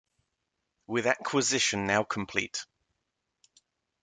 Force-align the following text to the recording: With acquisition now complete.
With 0.87 1.05
acquisition 1.05 1.85
now 1.85 2.01
complete. 2.03 2.65